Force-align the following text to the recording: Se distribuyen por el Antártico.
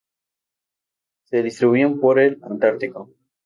Se 1.25 1.43
distribuyen 1.43 1.99
por 1.99 2.17
el 2.17 2.39
Antártico. 2.43 3.11